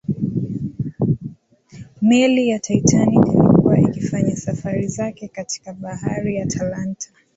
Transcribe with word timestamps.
meli 2.01 2.49
ya 2.49 2.59
titanic 2.59 3.27
ilikuwa 3.27 3.79
ikifanya 3.79 4.35
safari 4.35 4.87
zake 4.87 5.27
katika 5.27 5.73
bahari 5.73 6.35
ya 6.35 6.43
atlantic 6.43 7.13